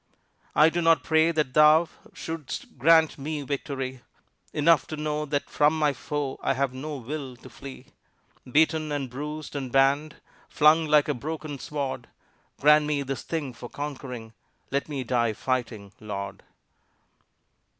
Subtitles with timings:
[0.55, 4.01] I do not pray that Thou Shouldst grant me victory;
[4.51, 7.85] Enough to know that from my foe I have no will to flee.
[8.51, 10.15] Beaten and bruised and banned,
[10.49, 12.07] Flung like a broken sword,
[12.59, 14.33] Grant me this thing for conquering
[14.71, 16.41] Let me die fighting, Lord!